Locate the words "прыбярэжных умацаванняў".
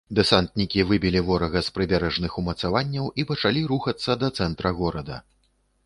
1.75-3.13